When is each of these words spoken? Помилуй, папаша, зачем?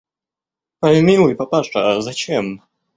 Помилуй, 0.79 1.33
папаша, 1.43 1.95
зачем? 2.01 2.45